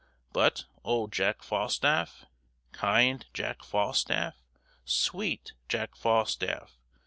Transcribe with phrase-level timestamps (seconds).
[0.33, 2.25] But, old Jack Falstaff!
[2.71, 4.41] kind Jack Falstaff!
[4.83, 6.79] sweet Jack Falstaff!